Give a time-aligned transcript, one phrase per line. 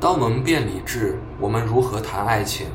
[0.00, 2.68] 当我们变理智，我们如何谈爱情？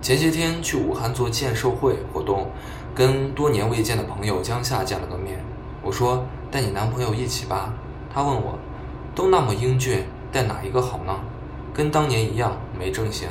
[0.00, 2.46] 前些天去武汉做荐售会活动，
[2.94, 5.44] 跟多年未见的朋友江夏见了个面。
[5.82, 7.74] 我说带你男朋友一起吧。
[8.10, 8.58] 他问我，
[9.14, 11.14] 都那么英俊，带哪一个好呢？
[11.74, 13.28] 跟当年一样没正形。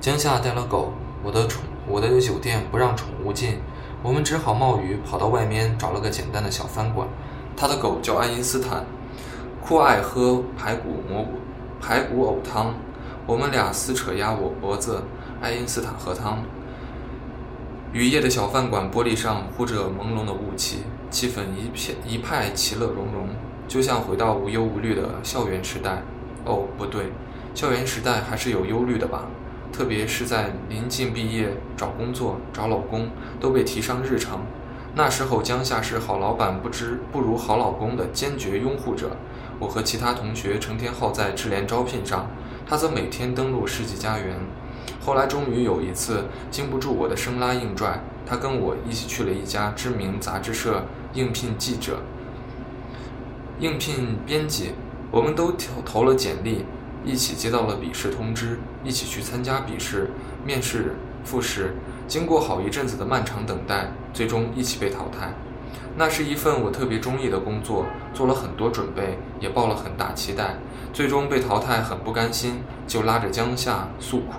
[0.00, 3.58] 江夏带了狗，我的宠，我的酒店不让宠物进，
[4.02, 7.06] 我们只好冒雨跑到外面找了个简单的小饭馆。
[7.54, 8.86] 他的狗叫爱因斯坦，
[9.60, 11.32] 酷爱喝排骨蘑菇。
[11.80, 12.74] 排骨藕汤，
[13.26, 15.02] 我们俩撕扯压我脖子。
[15.40, 16.42] 爱因斯坦喝汤。
[17.92, 23.28] 雨夜的小饭馆玻璃上糊着朦胧的雾气，气氛一片一派其乐融融，
[23.66, 26.02] 就像回到无忧无虑的校园时代。
[26.44, 27.12] 哦，不对，
[27.54, 29.26] 校园时代还是有忧虑的吧？
[29.72, 33.08] 特别是在临近毕业、找工作、找老公
[33.38, 34.40] 都被提上日程。
[34.94, 39.16] 那时候，江夏是好老板不知不如好老公的坚决拥护者。
[39.58, 42.26] 我和其他同学成天耗在智联招聘上，
[42.66, 44.36] 他则每天登录世纪佳缘。
[45.04, 50.84] 后来终于有一次，经不住我的生拉硬拽，他跟我一起去了一家知名杂志社
[51.14, 52.00] 应聘记者、
[53.58, 54.72] 应聘编辑。
[55.10, 56.64] 我们都投投了简历，
[57.04, 60.10] 一起接到了笔试通知，一起去参加笔试、
[60.44, 61.74] 面试、复试。
[62.06, 65.32] 经过好一阵子的漫长等待，最终一起被淘汰。
[65.96, 70.56] 那是一份我特别中意的工作，做了很多准备，也抱了很大期待。
[70.92, 74.34] 最终被淘汰，很不甘心，就拉着江夏诉苦。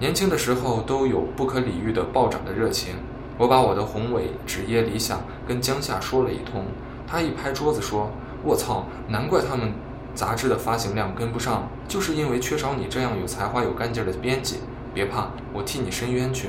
[0.00, 2.94] 年轻的时候都有不可理喻的暴涨的热情，
[3.36, 6.64] 我把我的宏伟职业理想跟江夏说了一通。
[7.06, 8.10] 他一拍桌子说
[8.44, 9.72] ：“我操，难怪他们
[10.14, 14.60] 杂志的发行量跟不上，就是因为缺少你这样有才华、有干劲的编辑。
[14.94, 16.48] 别怕，我替你伸冤去。”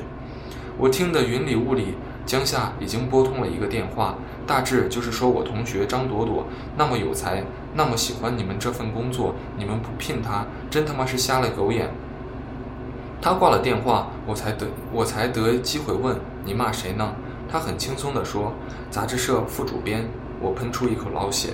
[0.79, 1.93] 我听得云里雾里。
[2.25, 6.45] 江夏已经拨通了一个电话，大致就是说我同学张朵朵
[6.77, 11.89] 那么有才，那么喜欢你们这份工作，你们不聘她，真他妈是瞎了狗眼。
[13.19, 17.15] 他挂了电话，我才得我才得机会问你骂谁呢？
[17.51, 18.53] 他很轻松地说
[18.91, 20.07] 杂志社副主编。
[20.39, 21.49] 我喷出一口老血，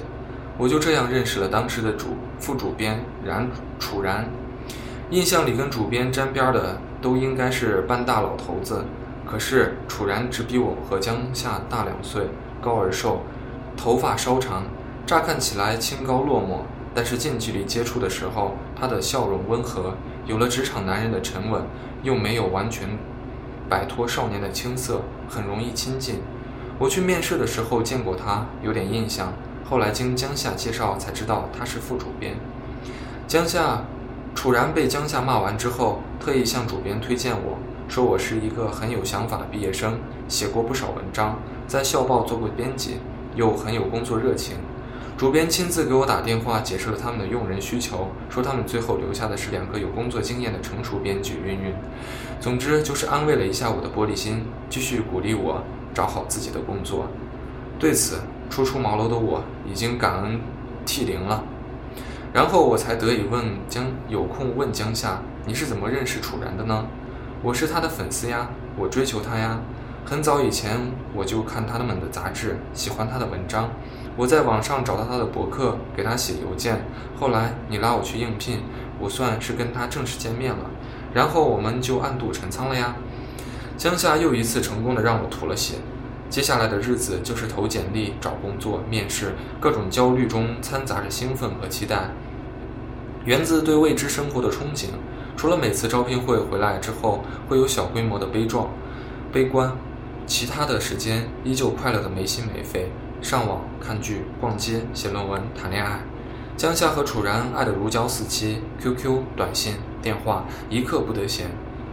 [0.57, 3.47] 我就这样认识了当时的主副主编然
[3.80, 4.30] 楚然。
[5.09, 8.84] 印象里跟主编沾边的都应该是半大老头子。
[9.25, 12.28] 可是楚然只比我和江夏大两岁，
[12.62, 13.22] 高而瘦，
[13.75, 14.63] 头发稍长，
[15.06, 16.59] 乍看起来清高落寞，
[16.94, 21.63] 但是近距离接触的时候，他的笑容温和，有了职场男人的沉稳，
[22.03, 22.88] 又没有完全
[23.68, 26.22] 摆脱少年的青涩，很容易亲近。
[26.78, 29.34] 我去面试的时候见过他，有点印象。
[29.68, 32.36] 后来经江夏介绍才知道他是副主编。
[33.28, 33.81] 江夏，
[34.36, 37.57] 楚然被江夏骂完之后，特意向主编推荐我。
[37.88, 42.97] 说我是一个很有想法的毕业生，写过不少文章，在校报做过编辑，
[43.35, 44.57] 又很有工作热情。
[45.18, 51.35] 主编亲自给我打电话，解释了他们的用人需求，说他们最后留下的是两个有工作经验的成熟编辑。
[51.45, 51.74] 云云，
[52.41, 55.63] 总之就是安慰了一下我的玻璃心，继续鼓励我
[55.94, 57.07] 找好自己的工作。
[57.79, 58.18] 对此，
[58.50, 60.41] 初出茅庐的我已经感恩
[60.85, 61.44] 涕零了。
[62.34, 66.85] 然后我才得以问江，有空问江夏，你是怎么认识楚然的呢？
[67.45, 69.59] 我是他的粉丝呀，我追求他呀。
[70.03, 70.79] 很早以前
[71.13, 73.69] 我就看他们的杂志，喜欢他的文章。
[74.17, 76.83] 我在网上找到他的博客，给他写邮件。
[77.16, 78.61] 后来你拉我去应聘，
[79.00, 80.72] 我算是跟他正式见面了。
[81.13, 82.95] 然后我们就暗度陈仓了呀。
[83.77, 85.75] 江夏又一次成功的让我吐了血。
[86.31, 92.09] 接下来的日子就是投简历、找工作、面试，各种焦虑中掺杂着兴奋和期待，
[93.23, 94.88] 源自对未知生活的憧憬。
[95.38, 98.69] 除了每次招聘会回来之后会有小规模的悲壮、
[99.31, 99.72] 悲观，
[100.25, 102.90] 其他的时间依旧快乐的没心没肺，
[103.22, 106.00] 上网看剧、逛街、写论文、谈恋爱。
[106.56, 111.47] 江夏和楚然爱得如胶似漆，QQ、短信、电话一刻不得闲。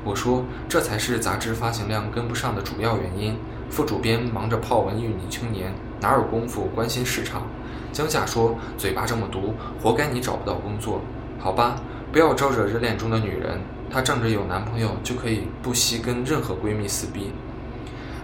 [0.05, 3.37] 我说这才是杂志发行量跟不上的主要原因。
[3.69, 7.43] 副主编忙着泡文艺女青年，哪有功夫关心市场？
[7.93, 11.01] 江夏说嘴巴这么毒，活该你找不到工作。
[11.41, 11.75] 好吧。
[12.13, 13.59] 不要招惹热恋中的女人，
[13.91, 17.33] 她仗着有男朋友就可以不惜跟任何闺蜜撕逼。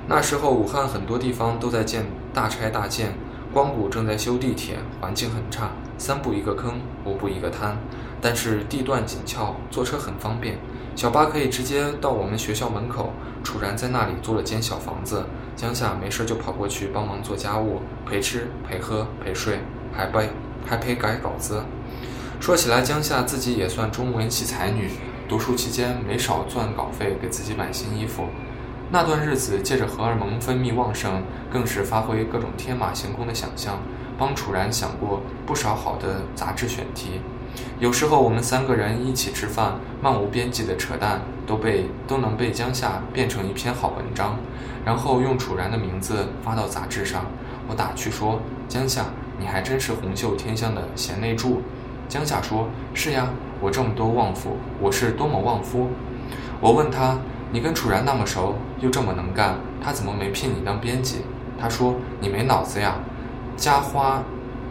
[0.07, 2.05] 那时候武汉很多地方都在建
[2.35, 3.15] 大拆大建，
[3.51, 6.75] 光谷正在修地铁，环境很差，三步一个坑，
[7.07, 7.79] 五步一个滩，
[8.21, 10.59] 但是地段紧俏，坐车很方便，
[10.95, 13.15] 小巴可以直接到我们学校门口。
[13.43, 15.25] 楚然在那里租了间小房子，
[15.57, 19.61] 江夏没事就跑过去帮忙做家务，陪吃陪喝陪睡，
[19.95, 20.29] 还背
[20.67, 21.63] 还陪改稿子。
[22.41, 24.91] 说起来，江夏自己也算中文系才女，
[25.29, 28.27] 读书期间没少赚稿费给自己买新衣服。
[28.91, 33.81] 那段日子，借着荷尔蒙分泌旺盛，更是发挥各种天马行空的想象，
[34.17, 37.21] 帮楚然想过不少好的杂志选题。
[37.81, 44.39] 有时候我们三个人一起吃饭，漫无边际的扯淡都被都能被江夏变成一篇好文章，
[44.87, 47.27] 然后用楚然的名字发到杂志上。
[47.69, 49.07] 我打趣说：“江夏，
[49.39, 51.61] 你还真是红袖添香的贤内助。”
[52.09, 53.29] 江夏说：“是呀，
[53.61, 55.91] 我这么多旺夫，我是多么旺夫。”
[56.59, 57.19] 我问他
[57.53, 61.27] ：“你跟楚然那么熟，又这么能干，他怎么没聘你当编辑？”
[61.61, 62.97] 他说：“你没脑子呀，
[63.59, 64.23] 家花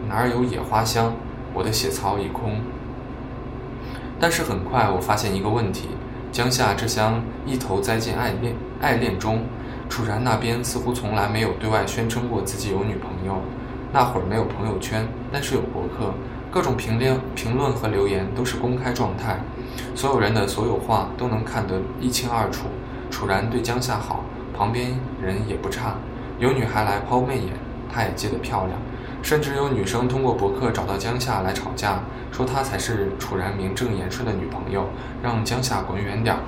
[0.08, 1.12] 哪有野花香？”
[1.54, 2.60] 我的血槽已空。
[4.18, 5.90] 但是很快我发现一个问题：
[6.32, 9.44] 江夏这厢一头栽进爱恋爱恋中，
[9.88, 13.40] 楚然那边似乎从来没有对外宣称过自己有女朋友。
[13.92, 16.12] 那会儿没有朋友圈，但是有博客，
[16.50, 19.38] 各种评论评论和留言都是公开状态，
[19.94, 22.66] 所有人的所有话都能看得一清二楚。
[23.10, 24.24] 楚然对江夏好，
[24.56, 25.94] 旁边人也不差，
[26.38, 27.52] 有女孩来抛媚眼，
[27.92, 28.78] 他也接得漂亮。
[29.20, 32.00] 甚至有女生通过博客找到江夏来吵架，
[32.30, 34.86] 说她才是楚然名正言顺的女朋友，
[35.22, 36.40] 让江夏滚远点儿。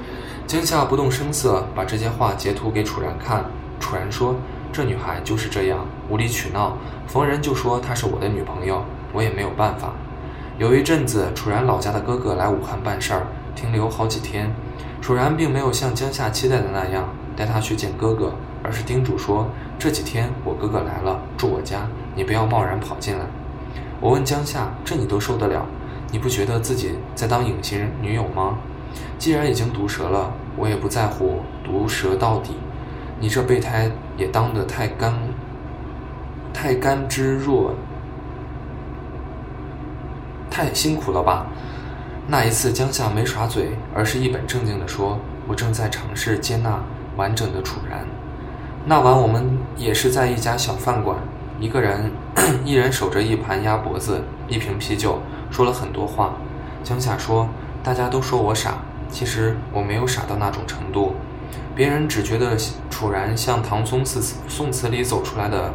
[0.46, 3.44] 江夏不动声色把这些话截图给楚然看，
[3.80, 4.36] 楚然说
[4.72, 6.76] ：“这女孩就是这样，无理取闹，
[7.08, 9.92] 逢人就说她是我的女朋友，我也没有办法。”
[10.58, 14.52] 有一阵子，楚然老家的哥哥来武汉办事儿，停留好几天。
[15.00, 19.48] 楚然并没有像江夏期待的那样带他去见哥哥，而是叮嘱说
[19.78, 23.24] ：“这几天我哥哥来了，住我家。”你不要贸然跑进来。
[24.00, 25.64] 我问江夏：“这你都受得了？
[26.12, 28.58] 你不觉得自己在当隐形女友吗？
[29.18, 32.56] 既然已经毒舌了，我也不在乎毒舌到底。
[33.20, 35.14] 你这备胎也当得太干，
[36.52, 37.74] 太甘之若，
[40.60, 41.46] 太辛苦了吧？”
[42.28, 45.18] 那一次，江夏没耍嘴，而是一本正经地说
[45.48, 46.82] ：“我正在尝试接纳
[47.16, 48.06] 完整的楚然。”
[48.84, 51.16] 那晚我们也是在一家小饭馆。
[51.58, 52.10] 一个人，
[52.64, 55.20] 一人守着一盘鸭脖子，一瓶啤酒，
[55.50, 56.34] 说了很多话。
[56.84, 57.48] 江夏说
[57.82, 58.78] ：“大家都说我傻，
[59.10, 61.14] 其实我没有傻到那种程度。
[61.74, 62.56] 别人只觉得
[62.90, 65.74] 楚然像唐宋词宋词里走出来的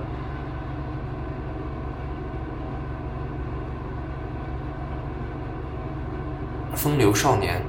[6.86, 7.60] 风流少年，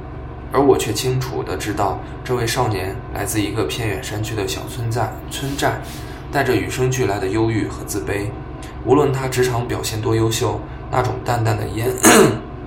[0.53, 5.81] 而我却清楚的知道，这位少年来自一个偏远山区的小村寨村寨。”
[6.31, 8.29] 带着与生俱来的忧郁和自卑，
[8.85, 10.61] 无论他职场表现多优秀，
[10.91, 11.89] 那种淡淡的烟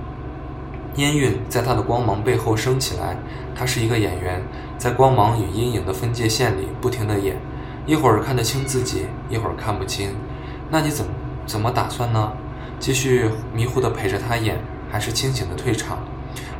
[0.96, 3.16] 烟韵在他的光芒背后升起来。
[3.54, 4.42] 他是一个演员，
[4.76, 7.36] 在光芒与阴影的分界线里不停地演，
[7.86, 10.08] 一会儿看得清自己，一会儿看不清。
[10.68, 11.12] 那你怎么
[11.46, 12.32] 怎么打算呢？
[12.80, 14.58] 继续迷糊地陪着他演，
[14.90, 15.98] 还是清醒地退场？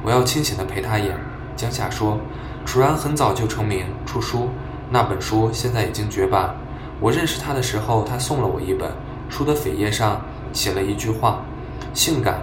[0.02, 1.17] 我要清醒地陪他演。
[1.56, 2.19] 江夏说
[2.64, 4.49] ：“楚然很早就成名出书，
[4.90, 6.55] 那本书现在已经绝版。”
[7.00, 8.90] 我认识他的时候，他送了我一本
[9.28, 10.20] 书的扉页上
[10.52, 11.43] 写了一句话
[11.93, 12.43] ：“性感，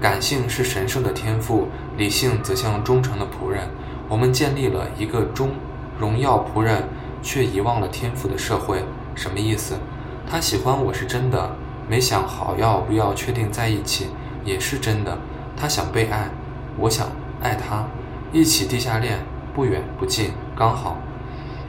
[0.00, 3.68] 感性是神圣的天赋，理性则像忠诚的仆人。”
[4.08, 5.50] 我们建立了一个忠
[5.98, 6.82] 荣耀仆人
[7.22, 8.82] 却遗忘了天赋的社会。
[9.14, 9.74] 什么意思？
[10.30, 11.54] 他喜欢我是真的，
[11.88, 14.06] 没想好要不要确定在一起
[14.44, 15.18] 也是真的。
[15.56, 16.30] 他想被爱，
[16.80, 17.08] 我想
[17.42, 17.84] 爱他，
[18.32, 19.18] 一起地下恋，
[19.52, 20.96] 不远不近，刚好。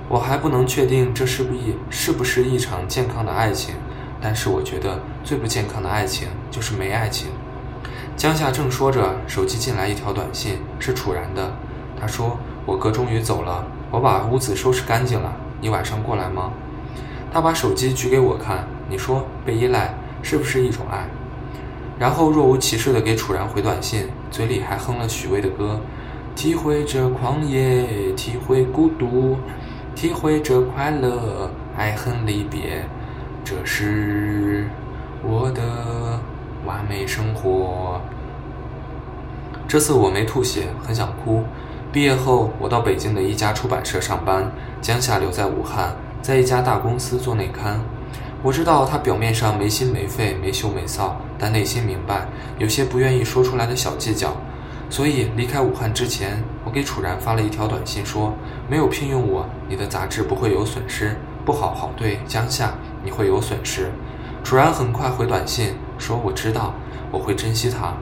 [0.07, 3.73] 我还不能确定这是不一是不是一场健康的爱情，
[4.21, 7.29] 但是我觉得最不健康的爱情就是没爱情。
[8.15, 11.51] 江夏正说着，手机进来一条短信，是楚然的。
[11.99, 12.37] 他说
[12.67, 16.51] ：“我哥终于走了，我把屋子收拾干净了，你晚上过来吗？”
[17.33, 21.07] 他把手机举给我看，你说被依赖是不是一种爱？
[21.99, 25.79] 然后若无其事的给楚然回短信，嘴里还哼了许巍的歌
[26.33, 29.37] ：“体会着狂野，体会孤独。”
[29.95, 32.85] 体会着快乐，爱恨离别，
[33.43, 34.65] 这是
[35.21, 36.17] 我的
[36.65, 37.99] 完美生活。
[39.67, 41.43] 这次我没吐血，很想哭。
[41.91, 47.81] 毕业后，我到北京的一家出版社上班，江夏留在武汉，在一家大公司做内刊。
[48.41, 52.25] 我知道他表面上没心没肺、没羞没臊，但内心明白
[52.57, 54.33] 有些不愿意说出来的小计较。
[54.89, 58.33] 所以离开武汉之前，我给楚然发了一条短信，说
[58.67, 61.09] ：“没有聘用我，你的杂志不会有损失；
[61.45, 63.91] 不好好对江夏，你会有损失。”
[64.41, 66.73] 楚然很快回短信说：“我知道，
[67.11, 67.93] 我会珍惜他。”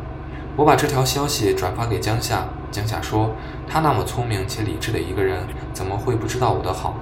[0.56, 3.32] 我把这条消息转发给江夏，江夏说
[3.68, 6.96] ：“他那么聪明且理智的一个人，怎么会不知道我的好？”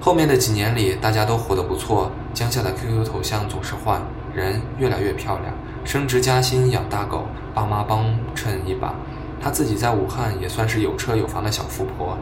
[0.00, 2.10] 后面的几年里，大家都活得不错。
[2.34, 4.00] 江夏的 QQ 头像总是换，
[4.34, 5.52] 人越来越漂亮，
[5.84, 7.26] 升职加薪，养大狗。
[7.54, 8.94] 爸妈帮衬一把，
[9.38, 12.16] 她自己在武汉也算是有车有房的小富婆。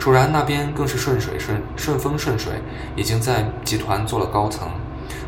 [0.00, 2.54] 楚然那边更是顺水顺顺风顺水，
[2.96, 4.68] 已经在集团做了高层，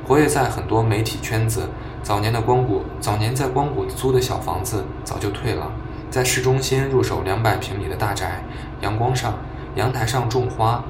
[0.05, 1.69] 活跃在很多媒体圈子，
[2.03, 5.71] 早年的光谷，早年在光谷租的小房子早就退了，
[6.11, 8.43] 在市中心入手两百平米的大宅，
[8.81, 9.35] 阳光上，
[9.76, 10.83] 阳台上种花，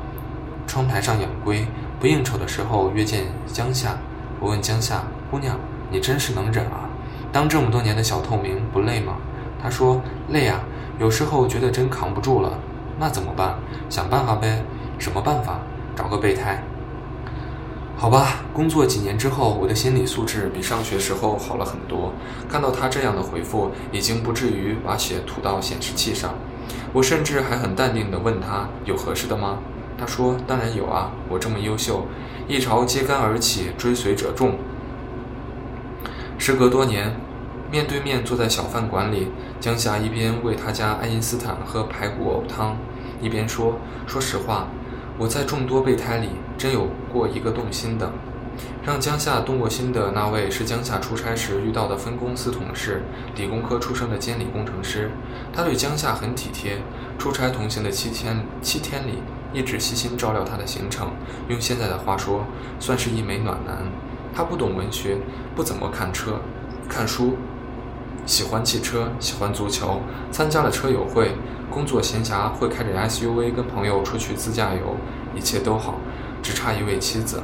[0.66, 1.66] 窗台上养龟。
[2.04, 3.96] 不应酬的时候约见江夏，
[4.38, 5.58] 我问江夏姑娘，
[5.90, 6.86] 你真是能忍啊，
[7.32, 9.14] 当这么多年的小透明不累吗？
[9.58, 10.60] 她说累啊，
[11.00, 12.58] 有时候觉得真扛不住了，
[12.98, 13.54] 那怎么办？
[13.88, 14.62] 想办法呗。
[14.98, 15.60] 什么办法？
[15.96, 16.62] 找个备胎。
[17.96, 22.12] 好吧，工作几年之后，我的心理素质比上学时候好了很多。
[22.50, 26.34] 看到他这样的回复，已经不至于把血吐到显示器上。
[26.92, 29.56] 我甚至还很淡定地问他：“有合适的吗？”
[29.98, 32.06] 他说：“当然有啊，我这么优秀，
[32.48, 34.58] 一朝揭竿而起，追随者众。”
[36.38, 37.14] 时隔多年，
[37.70, 39.28] 面对面坐在小饭馆里，
[39.60, 42.76] 江夏一边为他家爱因斯坦喝排骨藕汤，
[43.20, 44.66] 一边说：“说实话。”
[45.16, 48.10] 我在众多备胎里，真有过一个动心的。
[48.84, 53.02] 让江夏动过心的那位是江夏出差时遇到的分公司同事，
[53.36, 55.10] 理工科出身的监理工程师。
[55.52, 56.78] 他对江夏很体贴，
[57.16, 59.20] 出差同行的七天七天里，
[59.54, 61.12] 一直悉心照料他的行程。
[61.48, 62.44] 用现在的话说，
[62.78, 63.78] 算是一枚暖男。
[64.34, 65.16] 他不懂文学，
[65.54, 66.40] 不怎么看车，
[66.88, 67.36] 看书。
[68.26, 70.00] 喜欢汽车，喜欢足球，
[70.32, 71.32] 参加了车友会。
[71.70, 74.96] 工作闲暇会开着 SUV 跟朋友出去自驾游，
[75.34, 75.96] 一切都好，
[76.42, 77.42] 只差一位妻子。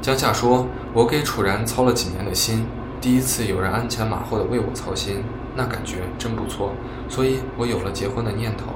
[0.00, 2.66] 江夏说：“我给楚然操了几年的心，
[3.00, 5.24] 第一次有人鞍前马后的为我操心，
[5.56, 6.72] 那感觉真不错，
[7.08, 8.66] 所以我有了结婚的念头。”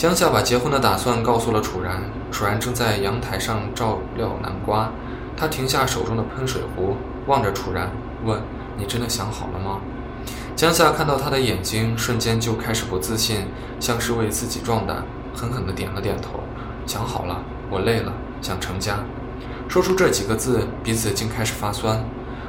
[0.00, 2.00] 江夏把结婚的打算告诉了楚然，
[2.32, 4.90] 楚然正在阳台上照料南瓜，
[5.36, 7.90] 他停下手中的喷水壶，望着楚然
[8.24, 8.40] 问。
[8.78, 9.82] 你真的想好了吗？
[10.56, 13.44] 江夏看到他的眼睛，瞬间就开始不自信，
[13.78, 15.04] 像是为自己壮胆，
[15.34, 16.40] 狠狠地点了点头。
[16.86, 19.00] 想好了，我累了，想成家。
[19.68, 22.02] 说出这几个字，鼻子竟开始发酸。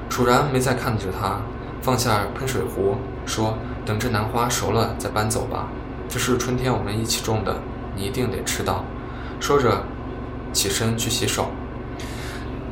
[0.10, 1.42] 楚然没再看着他，
[1.82, 5.68] 放下喷水壶，说：“等这南花熟了再搬走吧。
[6.12, 7.60] 这是春天我们一起种的，
[7.96, 8.86] 你一定得吃到。”
[9.42, 9.84] 说着，
[10.54, 11.50] 起身去洗手。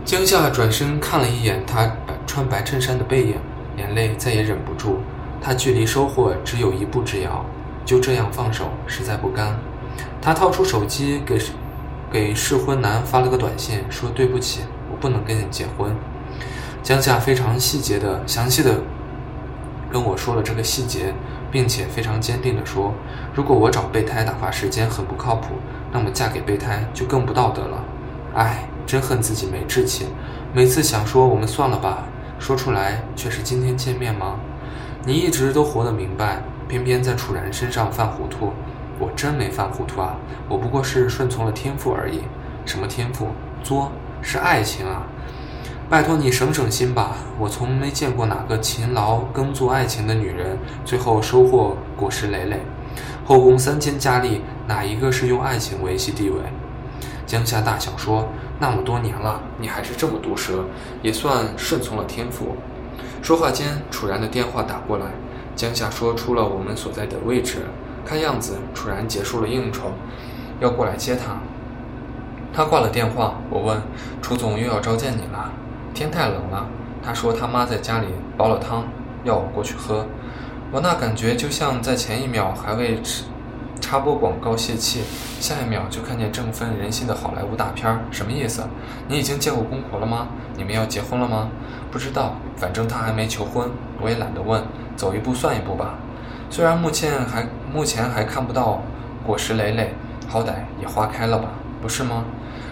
[0.06, 1.90] 江夏转身看了一眼他
[2.28, 3.36] 穿白衬衫的背影。
[3.78, 4.98] 眼泪再也忍不住，
[5.42, 7.46] 他距离收获只有一步之遥，
[7.86, 9.58] 就这样放手，实在不甘。
[10.22, 11.40] 他掏出手机给
[12.12, 15.96] 给适婚男发了个短信，说：“对不起，我不能跟你结婚。”
[16.84, 18.82] 江夏非常细节的、详细的
[19.90, 21.14] 跟我说了这个细节，
[21.52, 22.94] 并且非常坚定地说
[23.34, 25.56] ：“如果我找备胎打发时间很不靠谱，
[25.92, 27.84] 那么嫁给备胎就更不道德了。”
[28.36, 30.08] 唉，真恨自己没志气，
[30.54, 32.06] 每次想说我们算了吧。
[32.38, 34.36] 说出来却是今天见面吗？
[35.06, 38.54] 你一直都活得明白，偏偏在楚然身上犯糊涂。
[39.00, 40.16] 我真没犯糊涂啊，
[40.48, 42.22] 我不过是顺从了天赋而已。
[42.66, 43.30] 什么天赋？
[43.64, 43.92] 作？
[44.22, 45.08] 是爱情啊！
[45.90, 50.56] 拜托你省省心吧，我从没见过哪个勤劳耕作爱情的女人，
[50.86, 52.60] 最后收获果实累累。
[53.26, 56.38] 后宫三千佳丽，哪一个是用爱情维系地位？
[57.26, 58.28] 江夏大笑说。
[58.60, 60.66] 那么多年了，你还是这么毒舌，
[61.02, 62.58] 也算顺从了天赋。
[63.24, 65.06] 说话间，楚然的电话打过来，
[65.56, 67.66] 江夏说出了我们所在的位置。
[68.06, 69.94] 看样子，楚然结束了应酬，
[70.60, 71.40] 要过来接他。
[72.54, 73.82] 他挂了电话，我问
[74.22, 75.52] 楚总又要召见你了。
[76.00, 76.66] 天太冷了，
[77.04, 78.86] 他说他妈在家里煲了汤，
[79.26, 80.06] 要我过去喝。
[80.72, 83.02] 我那感觉就像在前一秒还为。
[83.82, 85.02] 插播广告泄气，
[85.40, 88.62] 下一秒就看见振奋人心的好莱坞大片儿，什么意思？
[89.08, 90.28] 你已经见过公婆了吗？
[90.58, 91.50] 你们要结婚了吗？
[91.90, 93.70] 不知道，反正他还没求婚，
[94.02, 94.62] 我也懒得问，
[94.98, 95.96] 走一步算一步吧。
[96.50, 98.82] 虽然目前还目前还看不到
[99.26, 99.96] 果实累累，
[100.28, 101.48] 好歹也花开了吧，
[101.82, 102.26] 不是吗？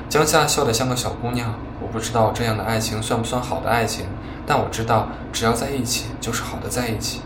[0.10, 1.54] 江夏笑得像个小姑娘。
[1.82, 4.06] 我不知道这样的爱情算不算好的爱情，
[4.46, 7.22] 但我知道只要在一起就是好的在一起。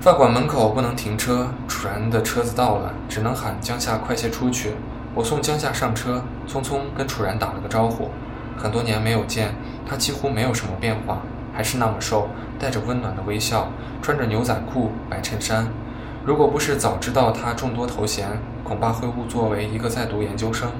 [0.00, 4.72] 饭馆门口不能停车，楚然的车子到了，只能喊江夏快些出去。
[5.14, 8.10] 我送江夏上车，匆匆跟楚然打了个招呼。
[8.56, 9.54] 很多年没有见，
[9.88, 11.22] 他几乎没有什么变化，
[11.54, 13.68] 还是那么瘦，带着温暖的微笑，
[14.02, 15.68] 穿着牛仔裤、白衬衫。
[16.24, 18.28] 如果不是早知道他众多头衔，
[18.62, 20.70] 恐怕会误作为一个在读研究生。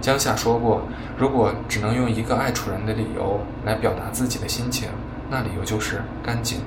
[0.00, 0.82] 江夏说过，
[1.16, 4.88] 如果只能用一个爱楚然的理由来表达自己的心情，
[5.30, 6.60] 那理由就是干净。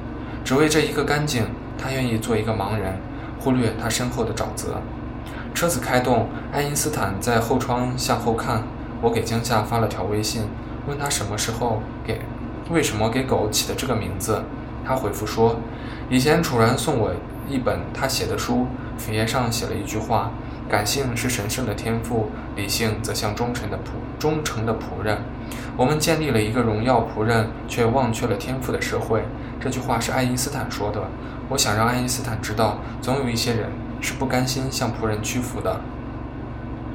[0.44, 1.46] 只为这一个干净。
[1.78, 2.98] 他愿意做一个盲人，
[3.38, 4.82] 忽略他身后的沼泽。
[5.54, 8.64] 车子开动，爱因斯坦在后窗向后看。
[9.02, 10.44] 我给江夏发了条微信，
[10.88, 12.22] 问他什么时候给，
[12.72, 14.42] 为什么给狗起的这个名字。
[14.86, 15.58] 他回复说，
[16.10, 17.12] 以前楚然送我
[17.50, 18.68] 一本他写的书，
[18.98, 20.32] 扉页上写了一句话：
[20.70, 25.18] 感性是神圣的天赋，理性则像忠诚的仆忠诚的仆人。
[25.78, 29.24] 我们建立了一个荣耀仆人却忘却了天赋的社会。
[29.60, 31.02] 这句话是爱因斯坦说的。
[31.50, 33.70] 我想让爱因斯坦知道，总有一些人
[34.02, 35.82] 是不甘心向仆人屈服的。